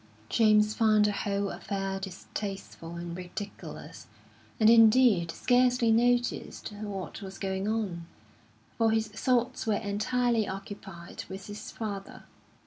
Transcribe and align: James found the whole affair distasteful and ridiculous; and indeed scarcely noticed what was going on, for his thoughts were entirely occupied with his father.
James 0.29 0.73
found 0.73 1.05
the 1.05 1.11
whole 1.11 1.51
affair 1.51 1.99
distasteful 1.99 2.95
and 2.95 3.15
ridiculous; 3.15 4.07
and 4.59 4.67
indeed 4.67 5.29
scarcely 5.29 5.91
noticed 5.91 6.69
what 6.81 7.21
was 7.21 7.37
going 7.37 7.67
on, 7.67 8.07
for 8.79 8.89
his 8.89 9.09
thoughts 9.09 9.67
were 9.67 9.75
entirely 9.75 10.47
occupied 10.47 11.25
with 11.29 11.45
his 11.45 11.69
father. 11.69 12.23